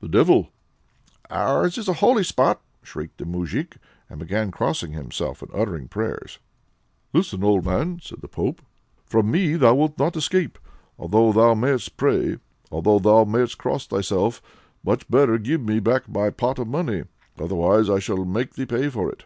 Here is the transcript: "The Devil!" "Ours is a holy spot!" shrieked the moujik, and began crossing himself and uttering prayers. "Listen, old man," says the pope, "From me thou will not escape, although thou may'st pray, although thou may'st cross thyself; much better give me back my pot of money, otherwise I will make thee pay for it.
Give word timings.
"The 0.00 0.08
Devil!" 0.10 0.50
"Ours 1.30 1.78
is 1.78 1.88
a 1.88 1.94
holy 1.94 2.22
spot!" 2.22 2.60
shrieked 2.82 3.16
the 3.16 3.24
moujik, 3.24 3.78
and 4.10 4.18
began 4.18 4.50
crossing 4.50 4.92
himself 4.92 5.40
and 5.40 5.50
uttering 5.54 5.88
prayers. 5.88 6.38
"Listen, 7.14 7.42
old 7.42 7.64
man," 7.64 7.98
says 8.02 8.18
the 8.20 8.28
pope, 8.28 8.60
"From 9.06 9.30
me 9.30 9.54
thou 9.54 9.74
will 9.74 9.94
not 9.98 10.18
escape, 10.18 10.58
although 10.98 11.32
thou 11.32 11.54
may'st 11.54 11.96
pray, 11.96 12.36
although 12.70 12.98
thou 12.98 13.24
may'st 13.24 13.56
cross 13.56 13.86
thyself; 13.86 14.42
much 14.84 15.08
better 15.08 15.38
give 15.38 15.62
me 15.62 15.80
back 15.80 16.10
my 16.10 16.28
pot 16.28 16.58
of 16.58 16.68
money, 16.68 17.04
otherwise 17.38 17.88
I 17.88 18.00
will 18.12 18.26
make 18.26 18.56
thee 18.56 18.66
pay 18.66 18.90
for 18.90 19.10
it. 19.10 19.24